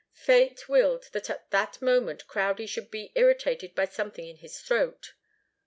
Fate 0.13 0.67
willed 0.67 1.09
that 1.11 1.29
at 1.29 1.51
that 1.51 1.79
moment 1.79 2.25
Crowdie 2.25 2.65
should 2.67 2.89
be 2.89 3.11
irritated 3.13 3.75
by 3.75 3.85
something 3.85 4.27
in 4.27 4.37
his 4.37 4.59
throat. 4.59 5.13